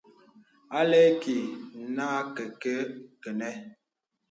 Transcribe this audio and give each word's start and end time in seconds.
A 0.77 0.79
lɛ̂ 0.89 1.03
ìkì 1.11 1.35
nə 1.95 2.05
kɛkɛ 2.35 2.73
kə̀nɛ̂. 3.21 3.53